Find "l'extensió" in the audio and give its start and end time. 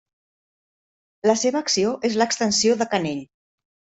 2.21-2.79